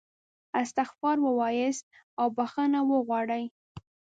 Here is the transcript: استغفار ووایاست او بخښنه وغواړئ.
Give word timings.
استغفار 0.61 1.17
ووایاست 1.27 1.85
او 2.19 2.27
بخښنه 2.37 2.79
وغواړئ. 2.91 3.43